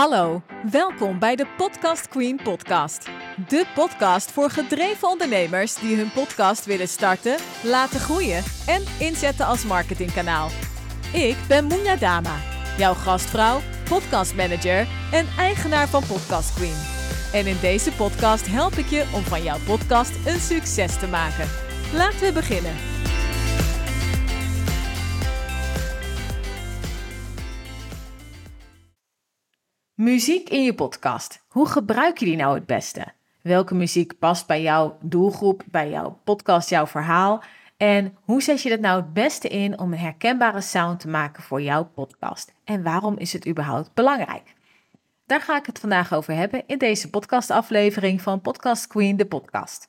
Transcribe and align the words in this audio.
Hallo, 0.00 0.42
welkom 0.70 1.18
bij 1.18 1.36
de 1.36 1.46
Podcast 1.56 2.08
Queen 2.08 2.40
podcast. 2.42 3.08
De 3.48 3.66
podcast 3.74 4.30
voor 4.30 4.50
gedreven 4.50 5.08
ondernemers 5.08 5.74
die 5.74 5.96
hun 5.96 6.12
podcast 6.12 6.64
willen 6.64 6.88
starten, 6.88 7.36
laten 7.62 8.00
groeien 8.00 8.42
en 8.66 8.82
inzetten 8.98 9.46
als 9.46 9.64
marketingkanaal. 9.64 10.48
Ik 11.12 11.36
ben 11.48 11.64
Moenja 11.64 11.96
Dama, 11.96 12.36
jouw 12.78 12.94
gastvrouw, 12.94 13.60
podcastmanager 13.88 14.86
en 15.12 15.26
eigenaar 15.38 15.88
van 15.88 16.02
Podcast 16.06 16.54
Queen. 16.54 16.82
En 17.32 17.46
in 17.46 17.56
deze 17.60 17.92
podcast 17.92 18.46
help 18.46 18.72
ik 18.72 18.86
je 18.86 19.04
om 19.14 19.22
van 19.22 19.42
jouw 19.42 19.58
podcast 19.66 20.26
een 20.26 20.40
succes 20.40 20.98
te 20.98 21.06
maken. 21.06 21.48
Laten 21.92 22.20
we 22.20 22.32
beginnen. 22.32 22.99
Muziek 30.00 30.48
in 30.48 30.62
je 30.62 30.74
podcast. 30.74 31.44
Hoe 31.48 31.66
gebruik 31.66 32.18
je 32.18 32.24
die 32.24 32.36
nou 32.36 32.54
het 32.54 32.66
beste? 32.66 33.06
Welke 33.42 33.74
muziek 33.74 34.18
past 34.18 34.46
bij 34.46 34.62
jouw 34.62 34.98
doelgroep, 35.00 35.62
bij 35.70 35.90
jouw 35.90 36.20
podcast, 36.24 36.68
jouw 36.68 36.86
verhaal? 36.86 37.42
En 37.76 38.16
hoe 38.20 38.42
zet 38.42 38.62
je 38.62 38.68
dat 38.68 38.80
nou 38.80 39.00
het 39.00 39.12
beste 39.12 39.48
in 39.48 39.78
om 39.78 39.92
een 39.92 39.98
herkenbare 39.98 40.60
sound 40.60 41.00
te 41.00 41.08
maken 41.08 41.42
voor 41.42 41.62
jouw 41.62 41.84
podcast? 41.84 42.52
En 42.64 42.82
waarom 42.82 43.18
is 43.18 43.32
het 43.32 43.48
überhaupt 43.48 43.94
belangrijk? 43.94 44.54
Daar 45.26 45.40
ga 45.40 45.56
ik 45.56 45.66
het 45.66 45.78
vandaag 45.78 46.12
over 46.12 46.34
hebben 46.34 46.62
in 46.66 46.78
deze 46.78 47.10
podcastaflevering 47.10 48.22
van 48.22 48.40
Podcast 48.40 48.86
Queen, 48.86 49.16
de 49.16 49.26
podcast. 49.26 49.88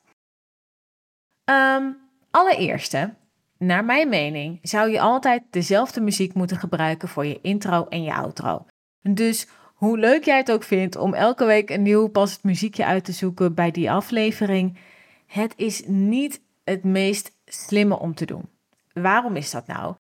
Um, 1.44 1.96
allereerste, 2.30 3.14
naar 3.58 3.84
mijn 3.84 4.08
mening, 4.08 4.58
zou 4.62 4.90
je 4.90 5.00
altijd 5.00 5.42
dezelfde 5.50 6.00
muziek 6.00 6.34
moeten 6.34 6.56
gebruiken 6.56 7.08
voor 7.08 7.26
je 7.26 7.38
intro 7.42 7.86
en 7.88 8.02
je 8.02 8.14
outro. 8.14 8.66
Dus 9.02 9.48
hoe 9.84 9.98
leuk 9.98 10.24
jij 10.24 10.36
het 10.36 10.52
ook 10.52 10.62
vindt 10.62 10.96
om 10.96 11.14
elke 11.14 11.44
week 11.44 11.70
een 11.70 11.82
nieuw 11.82 12.08
passend 12.08 12.42
muziekje 12.42 12.84
uit 12.84 13.04
te 13.04 13.12
zoeken 13.12 13.54
bij 13.54 13.70
die 13.70 13.90
aflevering, 13.90 14.78
het 15.26 15.52
is 15.56 15.82
niet 15.86 16.40
het 16.64 16.84
meest 16.84 17.32
slimme 17.44 17.98
om 17.98 18.14
te 18.14 18.24
doen. 18.24 18.48
Waarom 18.92 19.36
is 19.36 19.50
dat 19.50 19.66
nou? 19.66 19.94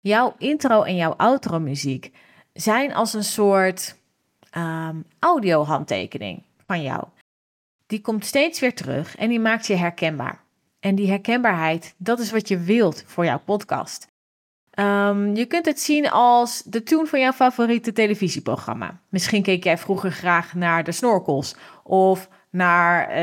Jouw 0.00 0.34
intro 0.38 0.82
en 0.82 0.96
jouw 0.96 1.12
outro 1.12 1.58
muziek 1.58 2.12
zijn 2.52 2.94
als 2.94 3.14
een 3.14 3.24
soort 3.24 3.96
um, 4.56 5.04
audio-handtekening 5.18 6.42
van 6.66 6.82
jou. 6.82 7.04
Die 7.86 8.00
komt 8.00 8.24
steeds 8.24 8.60
weer 8.60 8.74
terug 8.74 9.16
en 9.16 9.28
die 9.28 9.40
maakt 9.40 9.66
je 9.66 9.74
herkenbaar. 9.74 10.44
En 10.78 10.94
die 10.94 11.08
herkenbaarheid, 11.08 11.94
dat 11.96 12.18
is 12.18 12.30
wat 12.30 12.48
je 12.48 12.58
wilt 12.58 13.04
voor 13.06 13.24
jouw 13.24 13.40
podcast. 13.44 14.08
Um, 14.80 15.36
je 15.36 15.46
kunt 15.46 15.66
het 15.66 15.80
zien 15.80 16.10
als 16.10 16.62
de 16.62 16.82
tune 16.82 17.06
van 17.06 17.20
jouw 17.20 17.32
favoriete 17.32 17.92
televisieprogramma. 17.92 19.00
Misschien 19.08 19.42
keek 19.42 19.64
jij 19.64 19.78
vroeger 19.78 20.12
graag 20.12 20.54
naar 20.54 20.84
de 20.84 20.92
Snorkels 20.92 21.56
of 21.84 22.28
naar 22.50 23.08
uh, 23.08 23.16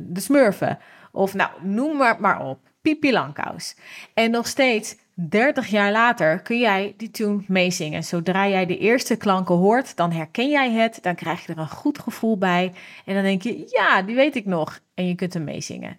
de 0.00 0.20
Smurfen. 0.20 0.78
Of 1.12 1.34
nou, 1.34 1.50
noem 1.62 1.96
maar, 1.96 2.20
maar 2.20 2.46
op. 2.46 2.58
Pipi 2.80 3.12
Langkous. 3.12 3.76
En 4.14 4.30
nog 4.30 4.46
steeds 4.46 4.96
30 5.14 5.66
jaar 5.66 5.92
later 5.92 6.42
kun 6.42 6.58
jij 6.58 6.94
die 6.96 7.10
tune 7.10 7.42
meezingen. 7.46 8.04
Zodra 8.04 8.48
jij 8.48 8.66
de 8.66 8.78
eerste 8.78 9.16
klanken 9.16 9.54
hoort, 9.54 9.96
dan 9.96 10.12
herken 10.12 10.48
jij 10.48 10.70
het, 10.70 10.98
dan 11.02 11.14
krijg 11.14 11.46
je 11.46 11.52
er 11.52 11.58
een 11.58 11.68
goed 11.68 11.98
gevoel 11.98 12.38
bij 12.38 12.72
en 13.04 13.14
dan 13.14 13.22
denk 13.22 13.42
je, 13.42 13.64
ja, 13.66 14.02
die 14.02 14.14
weet 14.14 14.36
ik 14.36 14.46
nog. 14.46 14.80
En 14.94 15.06
je 15.06 15.14
kunt 15.14 15.34
hem 15.34 15.44
meezingen. 15.44 15.98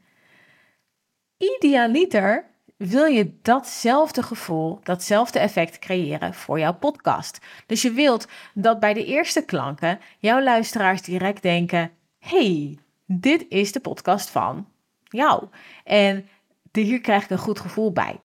Idealiter 1.37 2.48
wil 2.79 3.05
je 3.05 3.31
datzelfde 3.41 4.23
gevoel, 4.23 4.79
datzelfde 4.83 5.39
effect 5.39 5.79
creëren 5.79 6.33
voor 6.33 6.59
jouw 6.59 6.73
podcast. 6.73 7.39
Dus 7.65 7.81
je 7.81 7.91
wilt 7.91 8.27
dat 8.53 8.79
bij 8.79 8.93
de 8.93 9.05
eerste 9.05 9.45
klanken 9.45 9.99
jouw 10.19 10.41
luisteraars 10.41 11.01
direct 11.01 11.41
denken: 11.41 11.91
hey, 12.19 12.77
dit 13.05 13.45
is 13.49 13.71
de 13.71 13.79
podcast 13.79 14.29
van 14.29 14.67
jou. 15.03 15.47
En 15.83 16.27
hier 16.71 17.01
krijg 17.01 17.23
ik 17.23 17.29
een 17.29 17.37
goed 17.37 17.59
gevoel 17.59 17.91
bij. 17.91 18.19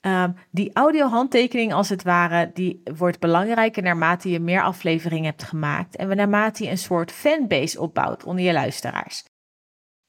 Um, 0.00 0.36
die 0.50 0.72
audio-handtekening, 0.72 1.72
als 1.72 1.88
het 1.88 2.02
ware, 2.02 2.50
die 2.54 2.82
wordt 2.96 3.18
belangrijker 3.18 3.82
naarmate 3.82 4.30
je 4.30 4.40
meer 4.40 4.62
afleveringen 4.62 5.30
hebt 5.30 5.42
gemaakt 5.42 5.96
en 5.96 6.16
naarmate 6.16 6.64
je 6.64 6.70
een 6.70 6.78
soort 6.78 7.12
fanbase 7.12 7.80
opbouwt 7.80 8.24
onder 8.24 8.44
je 8.44 8.52
luisteraars. 8.52 9.24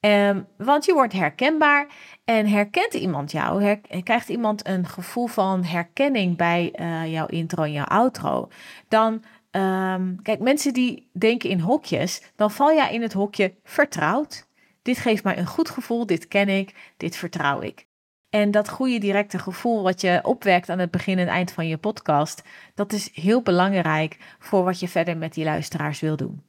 Um, 0.06 0.48
want 0.58 0.86
je 0.86 0.94
wordt 0.94 1.14
herkenbaar 1.14 1.88
en 2.24 2.48
herkent 2.48 2.94
iemand 2.94 3.32
jou, 3.32 3.64
her, 3.64 3.80
krijgt 4.04 4.30
iemand 4.30 4.68
een 4.68 4.88
gevoel 4.88 5.28
van 5.28 5.64
herkenning 5.64 6.38
bij 6.38 6.74
uh, 6.76 7.12
jouw 7.12 7.26
intro 7.26 7.64
en 7.64 7.72
jouw 7.72 7.86
outro, 7.86 8.50
dan, 8.88 9.24
um, 9.52 10.22
kijk, 10.22 10.40
mensen 10.40 10.74
die 10.74 11.10
denken 11.14 11.50
in 11.50 11.60
hokjes, 11.60 12.32
dan 12.36 12.52
val 12.52 12.74
jij 12.74 12.94
in 12.94 13.02
het 13.02 13.14
hokje 13.14 13.54
vertrouwd. 13.64 14.48
Dit 14.82 14.98
geeft 14.98 15.24
mij 15.24 15.38
een 15.38 15.48
goed 15.48 15.70
gevoel, 15.70 16.06
dit 16.06 16.28
ken 16.28 16.50
ik, 16.50 16.94
dit 16.98 17.16
vertrouw 17.16 17.62
ik. 17.62 17.88
En 18.30 18.52
dat 18.52 18.70
goede 18.70 18.98
directe 18.98 19.40
gevoel 19.40 19.84
wat 19.84 20.02
je 20.02 20.20
opwekt 20.24 20.70
aan 20.70 20.80
het 20.80 20.92
begin 20.92 21.20
en 21.20 21.28
eind 21.28 21.52
van 21.52 21.68
je 21.68 21.78
podcast, 21.78 22.44
dat 22.76 22.94
is 22.94 23.10
heel 23.14 23.42
belangrijk 23.42 24.18
voor 24.40 24.64
wat 24.64 24.80
je 24.80 24.88
verder 24.88 25.18
met 25.18 25.34
die 25.34 25.44
luisteraars 25.44 26.00
wil 26.00 26.16
doen. 26.16 26.44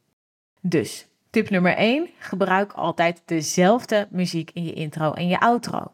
Dus 0.61 1.07
Tip 1.33 1.49
nummer 1.49 1.75
1. 1.75 2.09
Gebruik 2.19 2.73
altijd 2.73 3.21
dezelfde 3.25 4.07
muziek 4.09 4.51
in 4.53 4.63
je 4.63 4.73
intro 4.73 5.13
en 5.13 5.27
je 5.27 5.39
outro. 5.39 5.91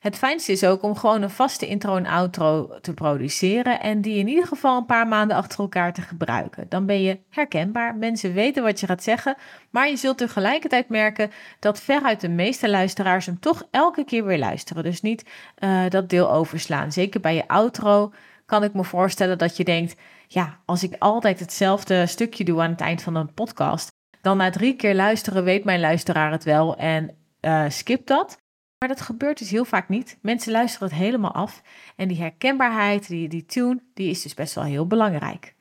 Het 0.00 0.16
fijnste 0.16 0.52
is 0.52 0.64
ook 0.64 0.82
om 0.82 0.96
gewoon 0.96 1.22
een 1.22 1.30
vaste 1.30 1.66
intro 1.66 1.96
en 1.96 2.06
outro 2.06 2.70
te 2.80 2.94
produceren 2.94 3.80
en 3.80 4.00
die 4.00 4.18
in 4.18 4.28
ieder 4.28 4.46
geval 4.46 4.76
een 4.76 4.86
paar 4.86 5.08
maanden 5.08 5.36
achter 5.36 5.58
elkaar 5.58 5.92
te 5.92 6.00
gebruiken. 6.00 6.66
Dan 6.68 6.86
ben 6.86 7.02
je 7.02 7.18
herkenbaar, 7.30 7.94
mensen 7.94 8.32
weten 8.32 8.62
wat 8.62 8.80
je 8.80 8.86
gaat 8.86 9.02
zeggen, 9.02 9.36
maar 9.70 9.88
je 9.88 9.96
zult 9.96 10.18
tegelijkertijd 10.18 10.88
merken 10.88 11.30
dat 11.58 11.80
veruit 11.80 12.20
de 12.20 12.28
meeste 12.28 12.70
luisteraars 12.70 13.26
hem 13.26 13.40
toch 13.40 13.62
elke 13.70 14.04
keer 14.04 14.24
weer 14.24 14.38
luisteren. 14.38 14.82
Dus 14.82 15.00
niet 15.00 15.24
uh, 15.58 15.88
dat 15.88 16.08
deel 16.08 16.32
overslaan. 16.32 16.92
Zeker 16.92 17.20
bij 17.20 17.34
je 17.34 17.48
outro 17.48 18.12
kan 18.46 18.64
ik 18.64 18.74
me 18.74 18.84
voorstellen 18.84 19.38
dat 19.38 19.56
je 19.56 19.64
denkt, 19.64 19.96
ja, 20.28 20.60
als 20.64 20.82
ik 20.82 20.94
altijd 20.98 21.40
hetzelfde 21.40 22.06
stukje 22.06 22.44
doe 22.44 22.60
aan 22.60 22.70
het 22.70 22.80
eind 22.80 23.02
van 23.02 23.14
een 23.14 23.34
podcast, 23.34 23.94
dan 24.26 24.36
na 24.36 24.50
drie 24.50 24.76
keer 24.76 24.94
luisteren 24.94 25.44
weet 25.44 25.64
mijn 25.64 25.80
luisteraar 25.80 26.30
het 26.30 26.44
wel 26.44 26.76
en 26.76 27.16
uh, 27.40 27.64
skip 27.68 28.06
dat. 28.06 28.38
Maar 28.78 28.88
dat 28.88 29.00
gebeurt 29.00 29.38
dus 29.38 29.50
heel 29.50 29.64
vaak 29.64 29.88
niet. 29.88 30.18
Mensen 30.22 30.52
luisteren 30.52 30.88
het 30.88 30.96
helemaal 30.96 31.32
af. 31.32 31.62
En 31.96 32.08
die 32.08 32.20
herkenbaarheid, 32.20 33.08
die, 33.08 33.28
die 33.28 33.44
tune, 33.44 33.82
die 33.94 34.10
is 34.10 34.22
dus 34.22 34.34
best 34.34 34.54
wel 34.54 34.64
heel 34.64 34.86
belangrijk. 34.86 35.54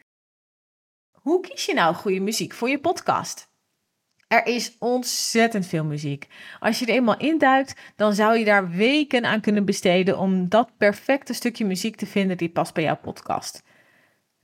Hoe 1.12 1.40
kies 1.40 1.66
je 1.66 1.74
nou 1.74 1.96
goede 1.96 2.20
muziek 2.20 2.54
voor 2.54 2.70
je 2.70 2.80
podcast? 2.80 3.54
Er 4.28 4.46
is 4.46 4.76
ontzettend 4.80 5.66
veel 5.66 5.84
muziek. 5.86 6.28
Als 6.60 6.80
je 6.80 6.86
er 6.86 6.94
eenmaal 6.94 7.18
induikt, 7.18 7.80
dan 7.96 8.14
zou 8.14 8.38
je 8.38 8.46
daar 8.46 8.70
weken 8.70 9.26
aan 9.26 9.42
kunnen 9.42 9.66
besteden 9.66 10.18
om 10.18 10.50
dat 10.50 10.78
perfecte 10.78 11.34
stukje 11.34 11.66
muziek 11.66 11.96
te 11.96 12.06
vinden 12.06 12.38
die 12.38 12.50
past 12.50 12.74
bij 12.74 12.84
jouw 12.84 12.98
podcast. 12.98 13.64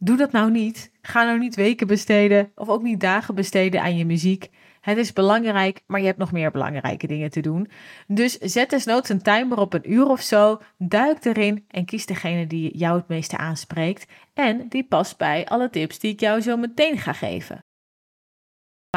Doe 0.04 0.18
dat 0.18 0.32
nou 0.32 0.52
niet. 0.52 0.92
Ga 1.02 1.24
nou 1.24 1.40
niet 1.40 1.56
weken 1.56 1.88
besteden 1.88 2.52
of 2.56 2.70
ook 2.70 2.82
niet 2.82 3.00
dagen 3.00 3.36
besteden 3.36 3.82
aan 3.82 3.98
je 3.98 4.06
muziek. 4.06 4.50
Het 4.80 4.98
is 4.98 5.14
belangrijk, 5.14 5.84
maar 5.88 6.00
je 6.00 6.06
hebt 6.06 6.18
nog 6.18 6.32
meer 6.32 6.52
belangrijke 6.52 7.08
dingen 7.08 7.32
te 7.32 7.42
doen. 7.42 7.70
Dus 8.08 8.38
zet 8.38 8.70
desnoods 8.70 9.10
een 9.10 9.22
timer 9.22 9.58
op 9.58 9.74
een 9.74 9.92
uur 9.92 10.06
of 10.06 10.22
zo, 10.22 10.62
duik 10.78 11.26
erin 11.26 11.66
en 11.68 11.86
kies 11.86 12.06
degene 12.06 12.48
die 12.48 12.78
jou 12.78 12.98
het 12.98 13.08
meeste 13.08 13.38
aanspreekt 13.38 14.12
en 14.34 14.68
die 14.70 14.84
past 14.84 15.18
bij 15.18 15.46
alle 15.46 15.70
tips 15.70 16.00
die 16.00 16.12
ik 16.12 16.20
jou 16.20 16.42
zo 16.42 16.58
meteen 16.58 16.98
ga 16.98 17.14
geven. 17.14 17.60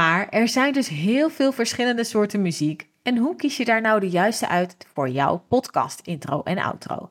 Maar 0.01 0.29
er 0.29 0.49
zijn 0.49 0.73
dus 0.73 0.89
heel 0.89 1.31
veel 1.31 1.53
verschillende 1.53 2.05
soorten 2.05 2.43
muziek 2.43 2.89
en 3.03 3.17
hoe 3.17 3.37
kies 3.37 3.57
je 3.57 3.65
daar 3.65 3.81
nou 3.81 4.01
de 4.01 4.11
juiste 4.11 4.49
uit 4.49 4.77
voor 4.93 5.09
jouw 5.09 5.39
podcast 5.49 6.01
intro 6.01 6.43
en 6.43 6.59
outro? 6.59 7.11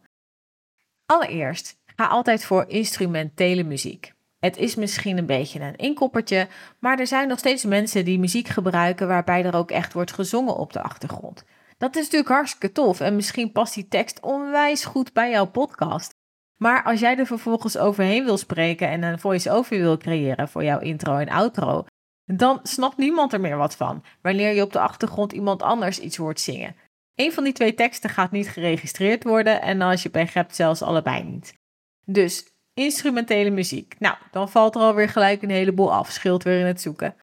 Allereerst 1.06 1.82
Ga 1.96 2.06
altijd 2.06 2.46
voor 2.46 2.66
instrumentele 2.68 3.64
muziek. 3.64 4.14
Het 4.40 4.58
is 4.58 4.76
misschien 4.76 5.18
een 5.18 5.26
beetje 5.26 5.60
een 5.60 5.76
inkoppertje, 5.76 6.48
maar 6.80 7.00
er 7.00 7.08
zijn 7.08 7.28
nog 7.28 7.40
steeds 7.40 7.64
mensen 7.64 8.06
die 8.06 8.20
muziek 8.20 8.48
gebruiken 8.48 9.08
waarbij 9.08 9.46
er 9.46 9.56
ook 9.56 9.72
echt 9.72 9.94
wordt 9.94 10.12
gezongen 10.12 10.56
op 10.56 10.74
de 10.74 10.82
achtergrond. 10.82 11.44
Dat 11.78 11.96
is 11.96 12.04
natuurlijk 12.04 12.30
hartstikke 12.30 12.72
tof 12.72 13.00
en 13.00 13.16
misschien 13.16 13.52
past 13.52 13.74
die 13.74 13.88
tekst 13.88 14.20
onwijs 14.20 14.86
goed 14.86 15.14
bij 15.14 15.30
jouw 15.30 15.46
podcast. 15.46 16.16
Maar 16.58 16.84
als 16.84 17.00
jij 17.00 17.18
er 17.18 17.26
vervolgens 17.26 17.78
overheen 17.78 18.24
wil 18.24 18.38
spreken 18.38 18.90
en 18.90 19.04
een 19.04 19.20
voice-over 19.20 19.78
wil 19.78 19.98
creëren 19.98 20.50
voor 20.50 20.64
jouw 20.64 20.80
intro 20.80 21.18
en 21.18 21.30
outro, 21.30 21.86
dan 22.26 22.60
snapt 22.64 22.98
niemand 22.98 23.34
er 23.34 23.42
meer 23.42 23.58
wat 23.58 23.76
van 23.76 24.04
wanneer 24.22 24.54
je 24.54 24.62
op 24.62 24.74
de 24.74 24.80
achtergrond 24.80 25.32
iemand 25.32 25.62
anders 25.62 26.00
iets 26.00 26.18
hoort 26.18 26.40
zingen. 26.40 26.76
Een 27.16 27.34
van 27.34 27.44
die 27.44 27.54
twee 27.54 27.74
teksten 27.74 28.10
gaat 28.10 28.32
niet 28.32 28.50
geregistreerd 28.50 29.24
worden 29.24 29.62
en 29.62 29.82
als 29.82 30.04
je 30.04 30.10
pech 30.10 30.34
hebt 30.34 30.56
zelfs 30.56 30.82
allebei 30.82 31.24
niet. 31.24 31.62
Dus 32.06 32.46
instrumentele 32.74 33.50
muziek. 33.50 33.96
Nou, 34.00 34.16
dan 34.32 34.50
valt 34.50 34.76
er 34.76 34.82
alweer 34.82 35.10
gelijk 35.10 35.42
een 35.42 35.50
heleboel 35.50 35.94
af. 35.94 36.12
Scheelt 36.12 36.44
weer 36.44 36.60
in 36.60 36.66
het 36.66 36.82
zoeken. 36.82 37.16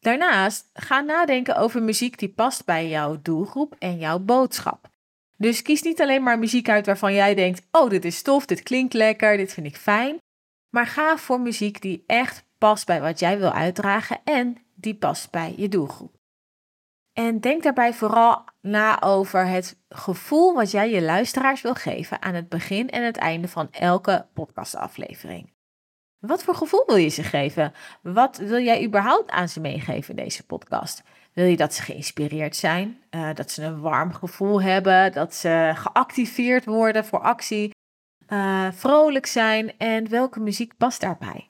Daarnaast 0.00 0.70
ga 0.72 1.00
nadenken 1.00 1.56
over 1.56 1.82
muziek 1.82 2.18
die 2.18 2.28
past 2.28 2.64
bij 2.64 2.88
jouw 2.88 3.18
doelgroep 3.22 3.74
en 3.78 3.98
jouw 3.98 4.18
boodschap. 4.18 4.88
Dus 5.36 5.62
kies 5.62 5.82
niet 5.82 6.00
alleen 6.00 6.22
maar 6.22 6.38
muziek 6.38 6.68
uit 6.68 6.86
waarvan 6.86 7.14
jij 7.14 7.34
denkt: 7.34 7.66
oh, 7.70 7.90
dit 7.90 8.04
is 8.04 8.22
tof, 8.22 8.46
dit 8.46 8.62
klinkt 8.62 8.94
lekker, 8.94 9.36
dit 9.36 9.52
vind 9.52 9.66
ik 9.66 9.76
fijn. 9.76 10.18
Maar 10.70 10.86
ga 10.86 11.16
voor 11.16 11.40
muziek 11.40 11.80
die 11.80 12.04
echt 12.06 12.44
past 12.58 12.86
bij 12.86 13.00
wat 13.00 13.18
jij 13.18 13.38
wil 13.38 13.52
uitdragen 13.52 14.20
en 14.24 14.56
die 14.74 14.94
past 14.94 15.30
bij 15.30 15.54
je 15.56 15.68
doelgroep. 15.68 16.15
En 17.16 17.40
denk 17.40 17.62
daarbij 17.62 17.92
vooral 17.92 18.44
na 18.60 19.02
over 19.02 19.46
het 19.46 19.78
gevoel 19.88 20.54
wat 20.54 20.70
jij 20.70 20.90
je 20.90 21.02
luisteraars 21.02 21.62
wil 21.62 21.74
geven 21.74 22.22
aan 22.22 22.34
het 22.34 22.48
begin 22.48 22.90
en 22.90 23.04
het 23.04 23.16
einde 23.16 23.48
van 23.48 23.68
elke 23.70 24.26
podcastaflevering. 24.34 25.52
Wat 26.18 26.42
voor 26.42 26.54
gevoel 26.54 26.82
wil 26.86 26.96
je 26.96 27.08
ze 27.08 27.22
geven? 27.22 27.72
Wat 28.02 28.36
wil 28.36 28.58
jij 28.58 28.84
überhaupt 28.84 29.30
aan 29.30 29.48
ze 29.48 29.60
meegeven 29.60 30.16
in 30.16 30.24
deze 30.24 30.46
podcast? 30.46 31.02
Wil 31.32 31.44
je 31.44 31.56
dat 31.56 31.74
ze 31.74 31.82
geïnspireerd 31.82 32.56
zijn, 32.56 33.02
uh, 33.10 33.34
dat 33.34 33.50
ze 33.50 33.64
een 33.64 33.80
warm 33.80 34.12
gevoel 34.12 34.62
hebben, 34.62 35.12
dat 35.12 35.34
ze 35.34 35.72
geactiveerd 35.74 36.64
worden 36.64 37.04
voor 37.04 37.20
actie, 37.20 37.70
uh, 38.28 38.68
vrolijk 38.72 39.26
zijn 39.26 39.78
en 39.78 40.08
welke 40.08 40.40
muziek 40.40 40.76
past 40.76 41.00
daarbij? 41.00 41.48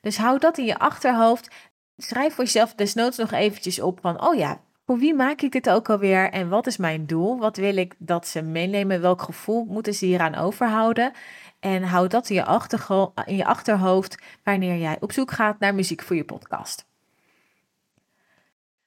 Dus 0.00 0.16
hou 0.16 0.38
dat 0.38 0.58
in 0.58 0.64
je 0.64 0.78
achterhoofd. 0.78 1.50
Schrijf 1.96 2.34
voor 2.34 2.44
jezelf 2.44 2.74
desnoods 2.74 3.16
nog 3.16 3.32
eventjes 3.32 3.80
op 3.80 3.98
van, 4.00 4.26
oh 4.26 4.34
ja, 4.34 4.60
voor 4.86 4.98
wie 4.98 5.14
maak 5.14 5.40
ik 5.40 5.52
dit 5.52 5.70
ook 5.70 5.90
alweer 5.90 6.30
en 6.30 6.48
wat 6.48 6.66
is 6.66 6.76
mijn 6.76 7.06
doel? 7.06 7.38
Wat 7.38 7.56
wil 7.56 7.76
ik 7.76 7.94
dat 7.98 8.26
ze 8.26 8.42
meenemen? 8.42 9.00
Welk 9.00 9.22
gevoel 9.22 9.64
moeten 9.64 9.94
ze 9.94 10.06
hieraan 10.06 10.34
overhouden? 10.34 11.12
En 11.60 11.82
houd 11.82 12.10
dat 12.10 12.30
in 12.30 12.34
je, 12.36 13.10
in 13.24 13.36
je 13.36 13.44
achterhoofd 13.44 14.22
wanneer 14.44 14.76
jij 14.76 14.96
op 15.00 15.12
zoek 15.12 15.30
gaat 15.30 15.58
naar 15.58 15.74
muziek 15.74 16.02
voor 16.02 16.16
je 16.16 16.24
podcast. 16.24 16.86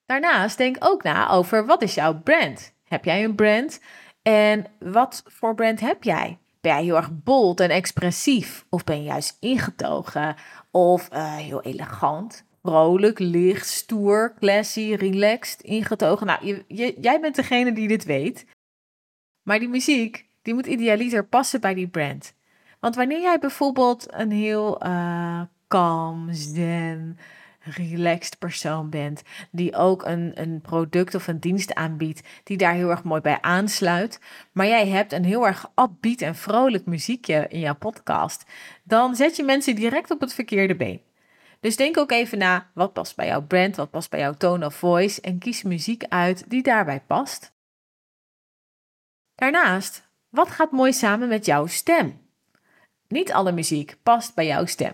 Daarnaast 0.05 0.57
denk 0.57 0.77
ook 0.79 1.03
na 1.03 1.29
over 1.29 1.65
wat 1.65 1.81
is 1.81 1.93
jouw 1.93 2.19
brand? 2.19 2.73
Heb 2.83 3.05
jij 3.05 3.23
een 3.23 3.35
brand? 3.35 3.79
En 4.21 4.65
wat 4.79 5.23
voor 5.25 5.55
brand 5.55 5.79
heb 5.79 6.03
jij? 6.03 6.37
Ben 6.61 6.73
jij 6.73 6.83
heel 6.83 6.95
erg 6.95 7.09
bold 7.23 7.59
en 7.59 7.69
expressief? 7.69 8.65
Of 8.69 8.83
ben 8.83 8.97
je 8.97 9.03
juist 9.03 9.37
ingetogen? 9.39 10.35
Of 10.71 11.09
uh, 11.13 11.35
heel 11.35 11.61
elegant? 11.61 12.45
Vrolijk, 12.65 13.19
licht, 13.19 13.67
stoer, 13.67 14.33
classy, 14.39 14.93
relaxed, 14.93 15.61
ingetogen. 15.61 16.27
Nou, 16.27 16.63
je, 16.67 16.95
jij 17.01 17.19
bent 17.19 17.35
degene 17.35 17.73
die 17.73 17.87
dit 17.87 18.03
weet. 18.05 18.45
Maar 19.43 19.59
die 19.59 19.69
muziek, 19.69 20.25
die 20.41 20.53
moet 20.53 20.65
idealiter 20.65 21.25
passen 21.25 21.61
bij 21.61 21.73
die 21.73 21.87
brand. 21.87 22.33
Want 22.79 22.95
wanneer 22.95 23.21
jij 23.21 23.39
bijvoorbeeld 23.39 24.05
een 24.13 24.31
heel 24.31 24.85
uh, 24.85 25.41
kalm, 25.67 26.27
zen, 26.31 27.17
relaxed 27.59 28.39
persoon 28.39 28.89
bent, 28.89 29.21
die 29.51 29.75
ook 29.75 30.05
een, 30.05 30.31
een 30.41 30.61
product 30.61 31.15
of 31.15 31.27
een 31.27 31.39
dienst 31.39 31.73
aanbiedt, 31.73 32.21
die 32.43 32.57
daar 32.57 32.73
heel 32.73 32.89
erg 32.89 33.03
mooi 33.03 33.21
bij 33.21 33.41
aansluit, 33.41 34.19
maar 34.51 34.67
jij 34.67 34.87
hebt 34.87 35.13
een 35.13 35.25
heel 35.25 35.47
erg 35.47 35.71
upbeat 35.75 36.21
en 36.21 36.35
vrolijk 36.35 36.85
muziekje 36.85 37.45
in 37.49 37.59
jouw 37.59 37.75
podcast, 37.75 38.45
dan 38.83 39.15
zet 39.15 39.35
je 39.35 39.43
mensen 39.43 39.75
direct 39.75 40.11
op 40.11 40.19
het 40.19 40.33
verkeerde 40.33 40.75
been. 40.75 41.01
Dus 41.65 41.75
denk 41.75 41.97
ook 41.97 42.11
even 42.11 42.37
na, 42.37 42.69
wat 42.73 42.93
past 42.93 43.15
bij 43.15 43.27
jouw 43.27 43.41
brand, 43.41 43.75
wat 43.75 43.89
past 43.89 44.09
bij 44.09 44.19
jouw 44.19 44.33
tone 44.33 44.65
of 44.65 44.75
voice 44.75 45.21
en 45.21 45.39
kies 45.39 45.63
muziek 45.63 46.03
uit 46.09 46.49
die 46.49 46.63
daarbij 46.63 47.01
past. 47.07 47.53
Daarnaast, 49.35 50.07
wat 50.29 50.49
gaat 50.49 50.71
mooi 50.71 50.93
samen 50.93 51.27
met 51.27 51.45
jouw 51.45 51.65
stem? 51.65 52.21
Niet 53.07 53.33
alle 53.33 53.51
muziek 53.51 53.97
past 54.03 54.35
bij 54.35 54.45
jouw 54.45 54.65
stem. 54.65 54.93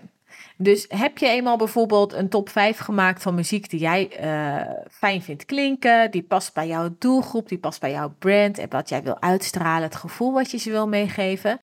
Dus 0.56 0.86
heb 0.88 1.18
je 1.18 1.28
eenmaal 1.28 1.56
bijvoorbeeld 1.56 2.12
een 2.12 2.28
top 2.28 2.48
5 2.48 2.78
gemaakt 2.78 3.22
van 3.22 3.34
muziek 3.34 3.70
die 3.70 3.80
jij 3.80 4.20
uh, 4.20 4.84
fijn 4.90 5.22
vindt 5.22 5.44
klinken, 5.44 6.10
die 6.10 6.22
past 6.22 6.54
bij 6.54 6.66
jouw 6.66 6.94
doelgroep, 6.98 7.48
die 7.48 7.58
past 7.58 7.80
bij 7.80 7.90
jouw 7.90 8.14
brand 8.18 8.58
en 8.58 8.70
wat 8.70 8.88
jij 8.88 9.02
wil 9.02 9.20
uitstralen, 9.20 9.82
het 9.82 9.96
gevoel 9.96 10.32
wat 10.32 10.50
je 10.50 10.58
ze 10.58 10.70
wil 10.70 10.88
meegeven, 10.88 11.60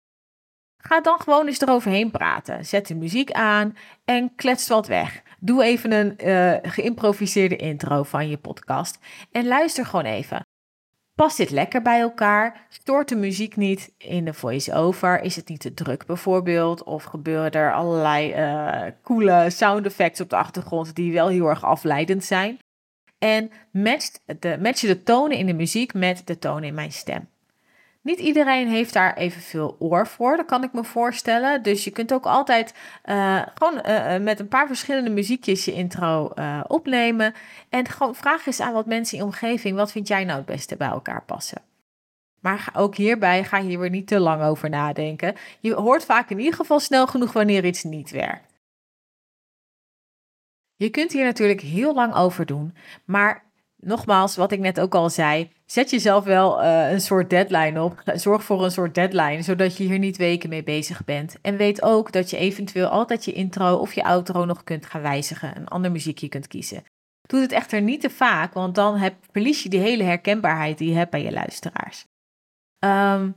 Ga 0.84 1.00
dan 1.00 1.20
gewoon 1.20 1.46
eens 1.46 1.60
eroverheen 1.60 2.10
praten. 2.10 2.66
Zet 2.66 2.86
de 2.86 2.94
muziek 2.94 3.30
aan 3.30 3.76
en 4.04 4.34
klets 4.34 4.68
wat 4.68 4.86
weg. 4.86 5.22
Doe 5.40 5.64
even 5.64 5.92
een 5.92 6.14
uh, 6.24 6.56
geïmproviseerde 6.62 7.56
intro 7.56 8.02
van 8.02 8.28
je 8.28 8.36
podcast 8.36 8.98
en 9.30 9.46
luister 9.46 9.86
gewoon 9.86 10.04
even. 10.04 10.46
Past 11.14 11.36
dit 11.36 11.50
lekker 11.50 11.82
bij 11.82 12.00
elkaar? 12.00 12.66
Stoort 12.68 13.08
de 13.08 13.16
muziek 13.16 13.56
niet 13.56 13.92
in 13.98 14.24
de 14.24 14.34
voice-over? 14.34 15.20
Is 15.20 15.36
het 15.36 15.48
niet 15.48 15.60
te 15.60 15.74
druk 15.74 16.06
bijvoorbeeld? 16.06 16.82
Of 16.82 17.04
gebeuren 17.04 17.50
er 17.50 17.74
allerlei 17.74 18.34
uh, 18.34 18.90
coole 19.02 19.50
sound 19.50 19.86
effects 19.86 20.20
op 20.20 20.30
de 20.30 20.36
achtergrond 20.36 20.94
die 20.94 21.12
wel 21.12 21.28
heel 21.28 21.48
erg 21.48 21.64
afleidend 21.64 22.24
zijn? 22.24 22.58
En 23.18 23.50
match 23.72 24.10
de, 24.38 24.58
match 24.60 24.80
de 24.80 25.02
tonen 25.02 25.36
in 25.36 25.46
de 25.46 25.54
muziek 25.54 25.94
met 25.94 26.22
de 26.24 26.38
tonen 26.38 26.64
in 26.64 26.74
mijn 26.74 26.92
stem. 26.92 27.28
Niet 28.02 28.18
iedereen 28.18 28.68
heeft 28.68 28.92
daar 28.92 29.16
evenveel 29.16 29.76
oor 29.78 30.06
voor, 30.06 30.36
dat 30.36 30.46
kan 30.46 30.64
ik 30.64 30.72
me 30.72 30.84
voorstellen. 30.84 31.62
Dus 31.62 31.84
je 31.84 31.90
kunt 31.90 32.12
ook 32.12 32.26
altijd 32.26 32.74
uh, 33.04 33.42
gewoon 33.54 33.82
uh, 33.86 34.18
met 34.18 34.40
een 34.40 34.48
paar 34.48 34.66
verschillende 34.66 35.10
muziekjes 35.10 35.64
je 35.64 35.72
intro 35.72 36.32
opnemen. 36.66 37.34
En 37.68 37.88
gewoon 37.88 38.14
vraag 38.14 38.46
eens 38.46 38.60
aan 38.60 38.72
wat 38.72 38.86
mensen 38.86 39.18
in 39.18 39.24
je 39.24 39.30
omgeving, 39.30 39.76
wat 39.76 39.92
vind 39.92 40.08
jij 40.08 40.24
nou 40.24 40.36
het 40.36 40.46
beste 40.46 40.76
bij 40.76 40.88
elkaar 40.88 41.22
passen? 41.22 41.62
Maar 42.40 42.68
ook 42.74 42.96
hierbij 42.96 43.44
ga 43.44 43.58
je 43.58 43.68
hier 43.68 43.78
weer 43.78 43.90
niet 43.90 44.06
te 44.06 44.20
lang 44.20 44.42
over 44.42 44.68
nadenken. 44.68 45.34
Je 45.60 45.74
hoort 45.74 46.04
vaak 46.04 46.30
in 46.30 46.38
ieder 46.38 46.54
geval 46.54 46.80
snel 46.80 47.06
genoeg 47.06 47.32
wanneer 47.32 47.64
iets 47.64 47.82
niet 47.82 48.10
werkt. 48.10 48.60
Je 50.76 50.90
kunt 50.90 51.12
hier 51.12 51.24
natuurlijk 51.24 51.60
heel 51.60 51.94
lang 51.94 52.14
over 52.14 52.46
doen, 52.46 52.74
maar 53.04 53.44
nogmaals, 53.86 54.36
wat 54.36 54.52
ik 54.52 54.58
net 54.58 54.80
ook 54.80 54.94
al 54.94 55.10
zei, 55.10 55.50
zet 55.66 55.90
jezelf 55.90 56.24
wel 56.24 56.62
uh, 56.62 56.90
een 56.90 57.00
soort 57.00 57.30
deadline 57.30 57.82
op. 57.82 58.02
Zorg 58.14 58.44
voor 58.44 58.64
een 58.64 58.70
soort 58.70 58.94
deadline, 58.94 59.42
zodat 59.42 59.76
je 59.76 59.84
hier 59.84 59.98
niet 59.98 60.16
weken 60.16 60.48
mee 60.48 60.62
bezig 60.62 61.04
bent. 61.04 61.36
En 61.42 61.56
weet 61.56 61.82
ook 61.82 62.12
dat 62.12 62.30
je 62.30 62.36
eventueel 62.36 62.86
altijd 62.86 63.24
je 63.24 63.32
intro 63.32 63.76
of 63.76 63.92
je 63.92 64.04
outro 64.04 64.44
nog 64.44 64.64
kunt 64.64 64.86
gaan 64.86 65.02
wijzigen. 65.02 65.56
Een 65.56 65.68
ander 65.68 65.92
muziekje 65.92 66.28
kunt 66.28 66.46
kiezen. 66.46 66.84
Doe 67.22 67.40
het 67.40 67.52
echter 67.52 67.82
niet 67.82 68.00
te 68.00 68.10
vaak, 68.10 68.54
want 68.54 68.74
dan 68.74 68.96
heb, 68.96 69.14
verlies 69.30 69.62
je 69.62 69.68
die 69.68 69.80
hele 69.80 70.02
herkenbaarheid 70.02 70.78
die 70.78 70.88
je 70.88 70.96
hebt 70.96 71.10
bij 71.10 71.22
je 71.22 71.32
luisteraars. 71.32 72.06
Um, 72.84 73.34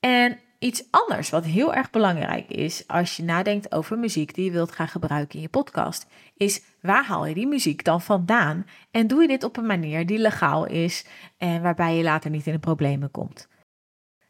en 0.00 0.38
Iets 0.58 0.84
anders 0.90 1.30
wat 1.30 1.44
heel 1.44 1.74
erg 1.74 1.90
belangrijk 1.90 2.50
is 2.50 2.86
als 2.86 3.16
je 3.16 3.22
nadenkt 3.22 3.72
over 3.72 3.98
muziek 3.98 4.34
die 4.34 4.44
je 4.44 4.50
wilt 4.50 4.72
gaan 4.72 4.88
gebruiken 4.88 5.34
in 5.34 5.40
je 5.40 5.48
podcast, 5.48 6.06
is 6.36 6.62
waar 6.80 7.04
haal 7.04 7.26
je 7.26 7.34
die 7.34 7.46
muziek 7.46 7.84
dan 7.84 8.00
vandaan 8.00 8.66
en 8.90 9.06
doe 9.06 9.22
je 9.22 9.28
dit 9.28 9.44
op 9.44 9.56
een 9.56 9.66
manier 9.66 10.06
die 10.06 10.18
legaal 10.18 10.66
is 10.66 11.04
en 11.36 11.62
waarbij 11.62 11.96
je 11.96 12.02
later 12.02 12.30
niet 12.30 12.46
in 12.46 12.52
de 12.52 12.58
problemen 12.58 13.10
komt. 13.10 13.48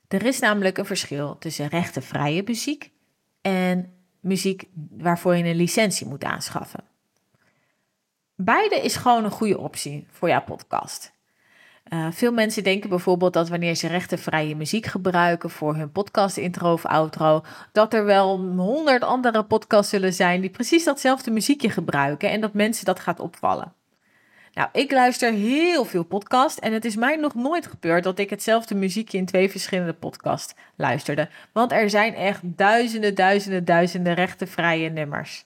Er 0.09 0.27
is 0.27 0.39
namelijk 0.39 0.79
een 0.79 0.87
verschil 0.87 1.39
tussen 1.39 1.69
rechtenvrije 1.69 2.43
muziek 2.47 2.91
en 3.41 3.93
muziek 4.21 4.65
waarvoor 4.91 5.37
je 5.37 5.45
een 5.45 5.57
licentie 5.57 6.07
moet 6.07 6.25
aanschaffen. 6.25 6.85
Beide 8.35 8.81
is 8.81 8.97
gewoon 8.97 9.25
een 9.25 9.31
goede 9.31 9.59
optie 9.59 10.07
voor 10.11 10.29
jouw 10.29 10.45
podcast. 10.45 11.13
Uh, 11.93 12.07
veel 12.11 12.33
mensen 12.33 12.65
denken 12.65 12.89
bijvoorbeeld 12.89 13.33
dat 13.33 13.49
wanneer 13.49 13.75
ze 13.75 13.87
rechtenvrije 13.87 14.57
muziek 14.57 14.87
gebruiken 14.87 15.51
voor 15.51 15.75
hun 15.75 15.93
podcast 15.93 16.37
intro 16.37 16.73
of 16.73 16.87
outro, 16.87 17.45
dat 17.73 17.95
er 17.95 18.05
wel 18.05 18.39
honderd 18.39 19.03
andere 19.03 19.45
podcasts 19.45 19.91
zullen 19.91 20.13
zijn 20.13 20.41
die 20.41 20.51
precies 20.51 20.85
datzelfde 20.85 21.31
muziekje 21.31 21.71
gebruiken 21.71 22.31
en 22.31 22.41
dat 22.41 22.53
mensen 22.53 22.85
dat 22.85 23.01
gaat 23.01 23.21
opvallen. 23.21 23.73
Nou, 24.53 24.69
ik 24.73 24.91
luister 24.91 25.33
heel 25.33 25.85
veel 25.85 26.05
podcasts 26.05 26.59
en 26.59 26.73
het 26.73 26.85
is 26.85 26.97
mij 26.97 27.17
nog 27.17 27.35
nooit 27.35 27.67
gebeurd 27.67 28.05
dat 28.05 28.19
ik 28.19 28.31
hetzelfde 28.31 28.75
muziekje 28.75 29.19
in 29.19 29.27
twee 29.27 29.51
verschillende 29.51 29.93
podcasts 29.93 30.55
luisterde. 30.77 31.29
Want 31.53 31.73
er 31.73 31.91
zijn 31.91 32.15
echt 32.15 32.41
duizenden, 32.43 33.15
duizenden, 33.15 33.65
duizenden 33.65 34.15
rechtenvrije 34.15 34.91
nummers. 34.91 35.45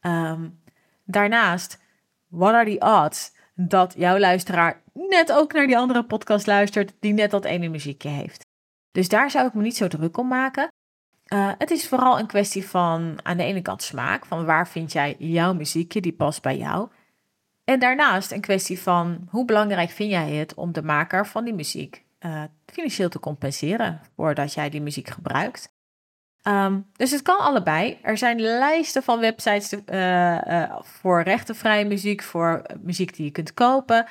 Um, 0.00 0.60
daarnaast, 1.04 1.78
what 2.28 2.54
are 2.54 2.76
the 2.78 3.04
odds 3.04 3.32
dat 3.54 3.94
jouw 3.96 4.18
luisteraar 4.18 4.82
net 5.10 5.32
ook 5.32 5.52
naar 5.52 5.66
die 5.66 5.78
andere 5.78 6.04
podcast 6.04 6.46
luistert 6.46 6.92
die 7.00 7.12
net 7.12 7.30
dat 7.30 7.44
ene 7.44 7.68
muziekje 7.68 8.08
heeft. 8.08 8.46
Dus 8.92 9.08
daar 9.08 9.30
zou 9.30 9.46
ik 9.46 9.54
me 9.54 9.62
niet 9.62 9.76
zo 9.76 9.88
druk 9.88 10.16
om 10.16 10.28
maken. 10.28 10.68
Uh, 11.32 11.52
het 11.58 11.70
is 11.70 11.88
vooral 11.88 12.18
een 12.18 12.26
kwestie 12.26 12.68
van 12.68 13.18
aan 13.22 13.36
de 13.36 13.42
ene 13.42 13.62
kant 13.62 13.82
smaak, 13.82 14.26
van 14.26 14.44
waar 14.44 14.68
vind 14.68 14.92
jij 14.92 15.16
jouw 15.18 15.54
muziekje 15.54 16.00
die 16.00 16.12
past 16.12 16.42
bij 16.42 16.56
jou. 16.56 16.88
En 17.64 17.78
daarnaast 17.78 18.32
een 18.32 18.40
kwestie 18.40 18.80
van 18.80 19.26
hoe 19.28 19.44
belangrijk 19.44 19.90
vind 19.90 20.10
jij 20.10 20.30
het 20.30 20.54
om 20.54 20.72
de 20.72 20.82
maker 20.82 21.26
van 21.26 21.44
die 21.44 21.54
muziek 21.54 22.04
uh, 22.20 22.42
financieel 22.66 23.08
te 23.08 23.20
compenseren 23.20 24.00
voordat 24.16 24.54
jij 24.54 24.70
die 24.70 24.80
muziek 24.80 25.08
gebruikt. 25.08 25.72
Um, 26.42 26.86
dus 26.92 27.10
het 27.10 27.22
kan 27.22 27.38
allebei. 27.38 27.98
Er 28.02 28.18
zijn 28.18 28.40
lijsten 28.40 29.02
van 29.02 29.20
websites 29.20 29.72
uh, 29.72 30.76
voor 30.82 31.22
rechtenvrije 31.22 31.84
muziek, 31.84 32.22
voor 32.22 32.62
muziek 32.80 33.16
die 33.16 33.24
je 33.24 33.30
kunt 33.30 33.54
kopen. 33.54 34.06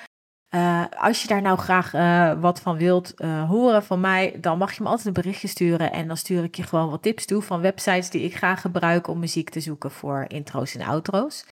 Uh, 0.56 0.84
als 0.98 1.22
je 1.22 1.28
daar 1.28 1.42
nou 1.42 1.58
graag 1.58 1.94
uh, 1.94 2.42
wat 2.42 2.62
van 2.62 2.78
wilt 2.78 3.14
uh, 3.22 3.50
horen 3.50 3.84
van 3.84 4.00
mij, 4.00 4.38
dan 4.42 4.58
mag 4.58 4.74
je 4.74 4.84
me 4.84 4.90
altijd 4.90 5.08
een 5.08 5.14
berichtje 5.14 5.48
sturen. 5.48 5.92
En 5.92 6.08
dan 6.08 6.18
stuur 6.18 6.44
ik 6.44 6.56
je 6.56 6.64
gewoon 6.64 6.90
wat 6.90 7.02
tips 7.02 7.26
toe 7.26 7.42
van 7.42 7.62
websites 7.62 8.10
die 8.10 8.22
ik 8.22 8.36
graag 8.36 8.62
gebruik 8.62 9.08
om 9.08 9.20
muziek 9.20 9.50
te 9.50 9.60
zoeken 9.60 9.92
voor 9.92 10.26
intro's 10.28 10.76
en 10.76 10.86
outro's. 10.86 11.46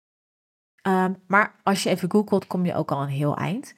Um, 0.88 1.24
maar 1.27 1.56
als 1.63 1.84
je 1.84 1.89
even 1.89 2.12
googelt, 2.12 2.48
kom 2.48 2.66
je 2.66 2.75
ook 2.75 2.92
al 2.92 3.01
een 3.01 3.08
heel 3.08 3.38
eind. 3.38 3.74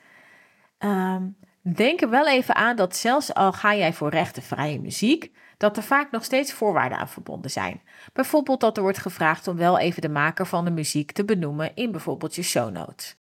Um, 0.79 1.37
denk 1.61 2.01
er 2.01 2.09
wel 2.09 2.27
even 2.27 2.55
aan 2.55 2.75
dat 2.75 2.95
zelfs 2.95 3.33
al 3.33 3.53
ga 3.53 3.75
jij 3.75 3.93
voor 3.93 4.09
rechtenvrije 4.09 4.79
muziek, 4.79 5.31
dat 5.57 5.77
er 5.77 5.83
vaak 5.83 6.11
nog 6.11 6.23
steeds 6.23 6.53
voorwaarden 6.53 6.97
aan 6.97 7.09
verbonden 7.09 7.51
zijn. 7.51 7.81
Bijvoorbeeld 8.13 8.59
dat 8.59 8.77
er 8.77 8.83
wordt 8.83 8.97
gevraagd 8.97 9.47
om 9.47 9.55
wel 9.55 9.79
even 9.79 10.01
de 10.01 10.09
maker 10.09 10.45
van 10.45 10.65
de 10.65 10.71
muziek 10.71 11.11
te 11.11 11.25
benoemen 11.25 11.75
in 11.75 11.91
bijvoorbeeld 11.91 12.35
je 12.35 12.43
show 12.43 12.71
notes. 12.71 13.18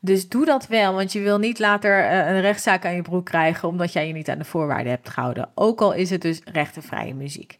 Dus 0.00 0.28
doe 0.28 0.44
dat 0.44 0.66
wel, 0.66 0.94
want 0.94 1.12
je 1.12 1.20
wil 1.20 1.38
niet 1.38 1.58
later 1.58 2.04
eh, 2.04 2.34
een 2.34 2.40
rechtszaak 2.40 2.84
aan 2.84 2.94
je 2.94 3.02
broek 3.02 3.24
krijgen 3.24 3.68
omdat 3.68 3.92
jij 3.92 4.06
je 4.06 4.12
niet 4.12 4.28
aan 4.28 4.38
de 4.38 4.44
voorwaarden 4.44 4.92
hebt 4.92 5.08
gehouden, 5.08 5.50
ook 5.54 5.80
al 5.80 5.92
is 5.92 6.10
het 6.10 6.22
dus 6.22 6.40
rechtenvrije 6.44 7.14
muziek. 7.14 7.58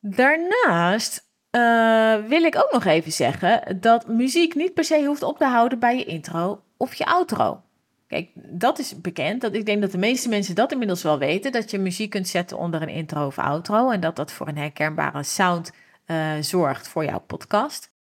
Daarnaast 0.00 1.30
uh, 1.50 2.28
wil 2.28 2.42
ik 2.42 2.56
ook 2.56 2.72
nog 2.72 2.84
even 2.84 3.12
zeggen 3.12 3.80
dat 3.80 4.08
muziek 4.08 4.54
niet 4.54 4.74
per 4.74 4.84
se 4.84 5.04
hoeft 5.04 5.22
op 5.22 5.38
te 5.38 5.44
houden 5.44 5.78
bij 5.78 5.96
je 5.96 6.04
intro 6.04 6.62
of 6.76 6.94
je 6.94 7.06
outro. 7.06 7.60
Kijk, 8.06 8.30
dat 8.34 8.78
is 8.78 9.00
bekend. 9.00 9.40
Dat 9.40 9.54
ik 9.54 9.66
denk 9.66 9.80
dat 9.80 9.90
de 9.90 9.98
meeste 9.98 10.28
mensen 10.28 10.54
dat 10.54 10.72
inmiddels 10.72 11.02
wel 11.02 11.18
weten. 11.18 11.52
Dat 11.52 11.70
je 11.70 11.78
muziek 11.78 12.10
kunt 12.10 12.28
zetten 12.28 12.58
onder 12.58 12.82
een 12.82 12.88
intro 12.88 13.26
of 13.26 13.38
outro. 13.38 13.90
En 13.90 14.00
dat 14.00 14.16
dat 14.16 14.32
voor 14.32 14.48
een 14.48 14.56
herkenbare 14.56 15.22
sound 15.22 15.72
uh, 16.06 16.32
zorgt 16.40 16.88
voor 16.88 17.04
jouw 17.04 17.20
podcast. 17.20 17.94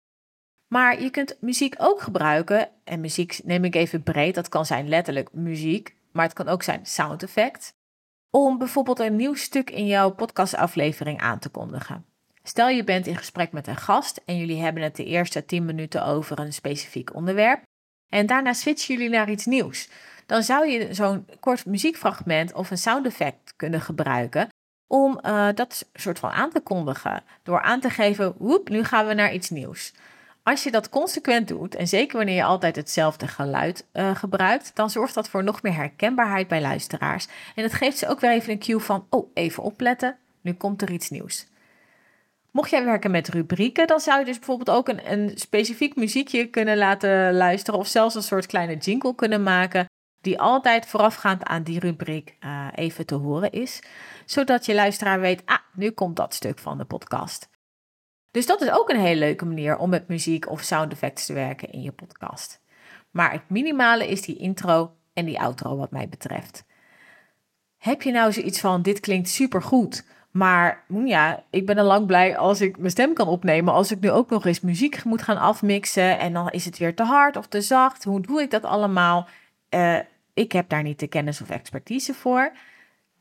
Maar 0.73 1.03
je 1.03 1.11
kunt 1.11 1.37
muziek 1.41 1.75
ook 1.79 2.01
gebruiken. 2.01 2.69
En 2.85 3.01
muziek 3.01 3.41
neem 3.45 3.65
ik 3.65 3.75
even 3.75 4.03
breed. 4.03 4.35
Dat 4.35 4.49
kan 4.49 4.67
zijn 4.67 4.89
letterlijk 4.89 5.33
muziek. 5.33 5.95
Maar 6.13 6.25
het 6.25 6.33
kan 6.33 6.49
ook 6.49 6.63
zijn 6.63 6.87
sound 6.87 7.23
effect. 7.23 7.75
Om 8.31 8.59
bijvoorbeeld 8.59 8.99
een 8.99 9.17
nieuw 9.17 9.35
stuk 9.35 9.71
in 9.71 9.87
jouw 9.87 10.11
podcastaflevering 10.11 11.21
aan 11.21 11.39
te 11.39 11.49
kondigen. 11.49 12.05
Stel 12.43 12.69
je 12.69 12.85
bent 12.85 13.07
in 13.07 13.17
gesprek 13.17 13.53
met 13.53 13.67
een 13.67 13.77
gast 13.77 14.21
en 14.25 14.37
jullie 14.37 14.61
hebben 14.61 14.83
het 14.83 14.97
de 14.97 15.05
eerste 15.05 15.45
10 15.45 15.65
minuten 15.65 16.05
over 16.05 16.39
een 16.39 16.53
specifiek 16.53 17.15
onderwerp. 17.15 17.63
En 18.09 18.27
daarna 18.27 18.53
switchen 18.53 18.95
jullie 18.95 19.11
naar 19.11 19.31
iets 19.31 19.47
nieuws. 19.47 19.89
Dan 20.27 20.43
zou 20.43 20.69
je 20.69 20.95
zo'n 20.95 21.27
kort 21.41 21.67
muziekfragment 21.67 22.53
of 22.53 22.71
een 22.71 22.79
sound 22.79 23.07
effect 23.07 23.55
kunnen 23.57 23.81
gebruiken 23.81 24.49
om 24.87 25.21
uh, 25.23 25.49
dat 25.55 25.89
soort 25.93 26.19
van 26.19 26.31
aan 26.31 26.51
te 26.51 26.61
kondigen. 26.61 27.23
Door 27.43 27.63
aan 27.63 27.81
te 27.81 27.91
geven, 27.91 28.35
woep, 28.39 28.69
nu 28.69 28.85
gaan 28.85 29.07
we 29.07 29.15
naar 29.15 29.33
iets 29.33 29.51
nieuws. 29.51 29.93
Als 30.43 30.63
je 30.63 30.71
dat 30.71 30.89
consequent 30.89 31.49
doet, 31.49 31.75
en 31.75 31.89
zeker 31.89 32.17
wanneer 32.17 32.35
je 32.35 32.45
altijd 32.45 32.77
hetzelfde 32.77 33.29
geluid 33.29 33.87
uh, 33.93 34.17
gebruikt, 34.17 34.71
dan 34.75 34.91
zorgt 34.91 35.15
dat 35.15 35.29
voor 35.29 35.45
nog 35.45 35.63
meer 35.63 35.75
herkenbaarheid 35.75 36.49
bij 36.49 36.61
luisteraars. 36.61 37.29
En 37.55 37.63
het 37.63 37.73
geeft 37.73 37.99
ze 37.99 38.09
ook 38.09 38.21
weer 38.21 38.31
even 38.31 38.53
een 38.53 38.59
cue 38.59 38.81
van, 38.81 39.07
oh, 39.11 39.31
even 39.35 39.63
opletten, 39.63 40.17
nu 40.41 40.53
komt 40.53 40.83
er 40.83 40.91
iets 40.91 41.11
nieuws. 41.11 41.47
Mocht 42.51 42.71
jij 42.71 42.85
werken 42.85 43.11
met 43.11 43.29
rubrieken, 43.29 43.87
dan 43.87 44.01
zou 44.01 44.19
je 44.19 44.25
dus 44.25 44.39
bijvoorbeeld 44.39 44.77
ook 44.77 44.89
een, 44.89 45.13
een 45.13 45.33
specifiek 45.35 45.97
muziekje 45.97 46.47
kunnen 46.47 46.77
laten 46.77 47.35
luisteren 47.35 47.81
of 47.81 47.87
zelfs 47.87 48.15
een 48.15 48.23
soort 48.23 48.47
kleine 48.47 48.77
jingle 48.77 49.15
kunnen 49.15 49.43
maken 49.43 49.87
die 50.21 50.41
altijd 50.41 50.87
voorafgaand 50.87 51.45
aan 51.45 51.63
die 51.63 51.79
rubriek 51.79 52.37
uh, 52.41 52.67
even 52.75 53.07
te 53.07 53.15
horen 53.15 53.51
is, 53.51 53.83
zodat 54.25 54.67
je 54.67 54.75
luisteraar 54.75 55.21
weet, 55.21 55.43
ah, 55.45 55.59
nu 55.75 55.91
komt 55.91 56.17
dat 56.17 56.35
stuk 56.35 56.59
van 56.59 56.79
de 56.79 56.85
podcast. 56.85 57.49
Dus 58.33 58.47
dat 58.47 58.61
is 58.61 58.71
ook 58.71 58.91
een 58.91 59.01
hele 59.01 59.19
leuke 59.19 59.45
manier 59.45 59.77
om 59.77 59.91
met 59.91 60.09
muziek 60.09 60.51
of 60.51 60.63
sound 60.63 60.93
effects 60.93 61.27
te 61.27 61.33
werken 61.33 61.73
in 61.73 61.83
je 61.83 61.93
podcast. 61.93 62.61
Maar 63.11 63.33
het 63.33 63.49
minimale 63.49 64.09
is 64.09 64.23
die 64.23 64.37
intro 64.37 64.93
en 65.13 65.25
die 65.25 65.41
outro 65.41 65.77
wat 65.77 65.91
mij 65.91 66.09
betreft. 66.09 66.65
Heb 67.79 68.03
je 68.03 68.13
nou 68.13 68.33
zoiets 68.33 68.61
van, 68.61 68.83
dit 68.83 69.01
klinkt 69.01 69.29
supergoed, 69.29 70.05
maar 70.31 70.85
hm, 70.87 71.07
ja, 71.07 71.45
ik 71.51 71.67
ben 71.67 71.79
al 71.79 71.85
lang 71.85 72.07
blij 72.07 72.37
als 72.37 72.61
ik 72.61 72.79
mijn 72.79 72.91
stem 72.91 73.15
kan 73.15 73.29
opnemen. 73.29 73.75
Als 73.75 73.91
ik 73.91 74.01
nu 74.01 74.11
ook 74.11 74.31
nog 74.31 74.47
eens 74.47 74.61
muziek 74.61 75.05
moet 75.05 75.23
gaan 75.23 75.39
afmixen 75.39 76.19
en 76.19 76.33
dan 76.33 76.51
is 76.51 76.65
het 76.65 76.79
weer 76.79 76.95
te 76.95 77.03
hard 77.03 77.37
of 77.37 77.47
te 77.47 77.61
zacht. 77.61 78.05
Hoe 78.05 78.21
doe 78.21 78.41
ik 78.41 78.51
dat 78.51 78.65
allemaal? 78.65 79.29
Uh, 79.71 79.99
ik 80.35 80.53
heb 80.53 80.69
daar 80.69 80.83
niet 80.83 81.01
de 81.01 81.07
kennis 81.07 81.41
of 81.41 81.51
expertise 81.51 82.15
voor. 82.15 82.53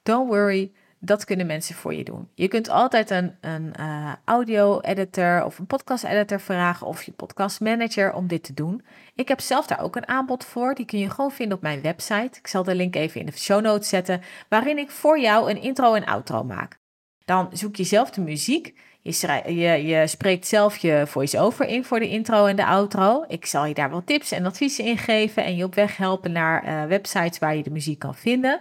Don't 0.04 0.30
worry, 0.30 0.72
dat 1.04 1.26
kunnen 1.26 1.46
mensen 1.46 1.76
voor 1.76 1.94
je 1.94 2.04
doen. 2.04 2.30
Je 2.34 2.48
kunt 2.48 2.70
altijd 2.70 3.10
een, 3.10 3.36
een 3.42 3.74
uh, 3.80 4.14
audio-editor 4.26 5.44
of 5.46 5.60
een 5.60 5.66
podcast-editor 5.66 6.40
vragen 6.40 6.88
of 6.88 7.04
je 7.04 7.12
podcast-manager 7.12 8.14
om 8.14 8.28
dit 8.28 8.44
te 8.44 8.54
doen. 8.54 8.86
Ik 9.16 9.28
heb 9.28 9.40
zelf 9.40 9.68
daar 9.68 9.82
ook 9.82 9.96
een 9.96 10.08
aanbod 10.08 10.46
voor. 10.46 10.76
Die 10.76 10.86
kun 10.86 11.00
je 11.00 11.10
gewoon 11.10 11.32
vinden 11.32 11.58
op 11.58 11.64
mijn 11.64 11.82
website. 11.82 12.40
Ik 12.40 12.48
zal 12.48 12.64
de 12.64 12.76
link 12.76 12.96
even 12.96 13.20
in 13.20 13.26
de 13.26 13.38
show 13.38 13.62
notes 13.62 13.90
zetten, 13.90 14.22
waarin 14.50 14.78
ik 14.78 14.92
voor 14.92 15.20
jou 15.20 15.50
een 15.50 15.62
intro 15.62 15.94
en 15.94 16.06
outro 16.06 16.44
maak. 16.44 16.80
Dan 17.26 17.50
zoek 17.52 17.76
je 17.76 17.84
zelf 17.84 18.10
de 18.10 18.22
muziek. 18.22 18.80
Je, 19.02 19.42
je, 19.46 19.86
je 19.86 20.08
spreekt 20.08 20.48
zelf 20.48 20.78
je 20.78 21.04
voice-over 21.08 21.66
in 21.66 21.86
voor 21.86 22.00
de 22.00 22.10
intro 22.10 22.46
en 22.46 22.56
de 22.56 22.66
outro. 22.66 23.26
Ik 23.28 23.46
zal 23.46 23.66
je 23.66 23.74
daar 23.74 23.90
wel 23.90 24.04
tips 24.04 24.32
en 24.32 24.46
adviezen 24.46 24.86
in 24.86 24.98
geven 24.98 25.44
en 25.44 25.56
je 25.56 25.64
op 25.64 25.76
weg 25.76 25.98
helpen 25.98 26.32
naar 26.32 26.66
uh, 26.66 26.86
websites 26.86 27.40
waar 27.40 27.56
je 27.56 27.64
de 27.64 27.72
muziek 27.72 28.00
kan 28.00 28.16
vinden. 28.16 28.60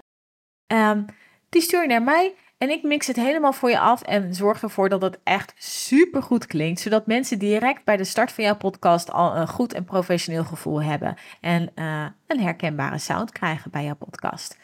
Um, 0.72 1.04
die 1.50 1.62
stuur 1.62 1.82
je 1.82 1.88
naar 1.88 2.02
mij 2.02 2.34
en 2.58 2.70
ik 2.70 2.82
mix 2.82 3.06
het 3.06 3.16
helemaal 3.16 3.52
voor 3.52 3.70
je 3.70 3.78
af 3.78 4.02
en 4.02 4.34
zorg 4.34 4.62
ervoor 4.62 4.88
dat 4.88 5.02
het 5.02 5.20
echt 5.24 5.52
super 5.56 6.22
goed 6.22 6.46
klinkt, 6.46 6.80
zodat 6.80 7.06
mensen 7.06 7.38
direct 7.38 7.84
bij 7.84 7.96
de 7.96 8.04
start 8.04 8.32
van 8.32 8.44
jouw 8.44 8.56
podcast 8.56 9.12
al 9.12 9.36
een 9.36 9.48
goed 9.48 9.72
en 9.72 9.84
professioneel 9.84 10.44
gevoel 10.44 10.82
hebben 10.82 11.16
en 11.40 11.70
uh, 11.74 12.06
een 12.26 12.40
herkenbare 12.40 12.98
sound 12.98 13.32
krijgen 13.32 13.70
bij 13.70 13.84
jouw 13.84 13.94
podcast. 13.94 14.58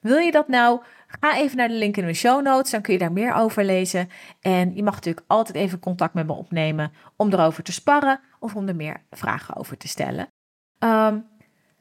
Wil 0.00 0.18
je 0.18 0.30
dat 0.30 0.48
nou? 0.48 0.82
Ga 1.06 1.36
even 1.36 1.56
naar 1.56 1.68
de 1.68 1.74
link 1.74 1.96
in 1.96 2.06
de 2.06 2.14
show 2.14 2.42
notes, 2.42 2.70
dan 2.70 2.82
kun 2.82 2.92
je 2.92 2.98
daar 2.98 3.12
meer 3.12 3.34
over 3.34 3.64
lezen. 3.64 4.08
En 4.40 4.74
je 4.74 4.82
mag 4.82 4.94
natuurlijk 4.94 5.26
altijd 5.26 5.56
even 5.56 5.78
contact 5.78 6.14
met 6.14 6.26
me 6.26 6.32
opnemen 6.32 6.92
om 7.16 7.32
erover 7.32 7.62
te 7.62 7.72
sparren 7.72 8.20
of 8.38 8.54
om 8.54 8.68
er 8.68 8.76
meer 8.76 9.02
vragen 9.10 9.56
over 9.56 9.76
te 9.76 9.88
stellen. 9.88 10.26
Um, 10.78 11.26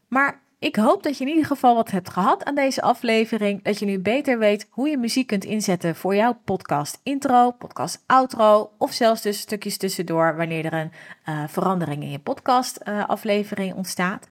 maar 0.08 0.41
ik 0.62 0.76
hoop 0.76 1.04
dat 1.04 1.18
je 1.18 1.24
in 1.24 1.30
ieder 1.30 1.46
geval 1.46 1.76
wat 1.76 1.92
hebt 1.92 2.10
gehad 2.10 2.44
aan 2.46 2.56
deze 2.56 2.82
aflevering. 2.82 3.64
Dat 3.64 3.80
je 3.80 3.86
nu 3.86 4.00
beter 4.00 4.40
weet 4.40 4.68
hoe 4.70 4.90
je 4.90 4.98
muziek 4.98 5.28
kunt 5.28 5.44
inzetten 5.44 5.96
voor 5.96 6.16
jouw 6.16 6.40
podcast 6.46 7.00
intro, 7.04 7.52
podcast 7.52 8.04
outro 8.06 8.72
of 8.78 8.92
zelfs 8.92 9.22
dus 9.22 9.40
stukjes 9.40 9.78
tussendoor 9.78 10.36
wanneer 10.36 10.66
er 10.66 10.74
een 10.74 10.92
uh, 11.30 11.44
verandering 11.48 12.04
in 12.04 12.12
je 12.12 12.20
podcast 12.20 12.80
uh, 12.84 13.10
aflevering 13.10 13.76
ontstaat. 13.76 14.28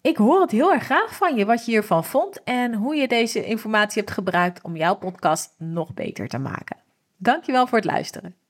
Ik 0.00 0.16
hoor 0.16 0.40
het 0.40 0.50
heel 0.50 0.72
erg 0.72 0.84
graag 0.84 1.16
van 1.16 1.36
je 1.36 1.44
wat 1.44 1.64
je 1.64 1.70
hiervan 1.70 2.04
vond 2.04 2.42
en 2.42 2.74
hoe 2.74 2.96
je 2.96 3.08
deze 3.08 3.44
informatie 3.44 4.02
hebt 4.02 4.14
gebruikt 4.14 4.62
om 4.62 4.76
jouw 4.76 4.94
podcast 4.94 5.54
nog 5.58 5.94
beter 5.94 6.28
te 6.28 6.38
maken. 6.38 6.76
Dankjewel 7.16 7.66
voor 7.66 7.78
het 7.78 7.86
luisteren. 7.86 8.45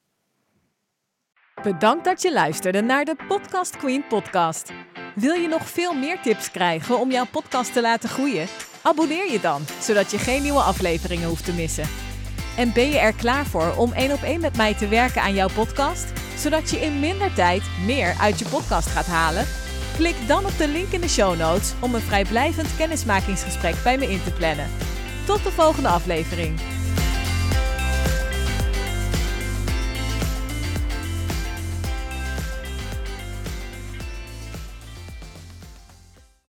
Bedankt 1.67 2.05
dat 2.05 2.23
je 2.23 2.33
luisterde 2.33 2.83
naar 2.83 3.05
de 3.05 3.17
Podcast 3.29 3.77
Queen 3.77 4.07
podcast. 4.09 4.73
Wil 5.15 5.35
je 5.35 5.49
nog 5.49 5.69
veel 5.69 5.95
meer 5.95 6.21
tips 6.21 6.51
krijgen 6.51 6.99
om 6.99 7.11
jouw 7.11 7.27
podcast 7.31 7.73
te 7.73 7.81
laten 7.81 8.09
groeien? 8.09 8.47
Abonneer 8.83 9.33
je 9.33 9.41
dan, 9.41 9.63
zodat 9.81 10.11
je 10.11 10.19
geen 10.19 10.43
nieuwe 10.43 10.61
afleveringen 10.61 11.29
hoeft 11.29 11.45
te 11.45 11.53
missen. 11.53 11.89
En 12.57 12.73
ben 12.73 12.89
je 12.89 12.99
er 12.99 13.13
klaar 13.13 13.47
voor 13.47 13.75
om 13.77 13.93
één 13.93 14.13
op 14.13 14.23
één 14.23 14.41
met 14.41 14.57
mij 14.57 14.75
te 14.75 14.89
werken 14.89 15.23
aan 15.23 15.35
jouw 15.35 15.49
podcast, 15.55 16.13
zodat 16.37 16.71
je 16.71 16.81
in 16.81 17.01
minder 17.01 17.35
tijd 17.35 17.63
meer 17.87 18.17
uit 18.21 18.39
je 18.39 18.49
podcast 18.49 18.89
gaat 18.89 19.07
halen? 19.07 19.47
Klik 19.97 20.17
dan 20.27 20.45
op 20.45 20.59
de 20.59 20.69
link 20.69 20.89
in 20.89 21.01
de 21.01 21.09
show 21.09 21.39
notes 21.39 21.73
om 21.81 21.95
een 21.95 22.01
vrijblijvend 22.01 22.77
kennismakingsgesprek 22.77 23.75
bij 23.83 23.99
me 23.99 24.11
in 24.11 24.23
te 24.23 24.33
plannen. 24.33 24.71
Tot 25.25 25.45
de 25.45 25.51
volgende 25.51 25.89
aflevering. 25.89 26.76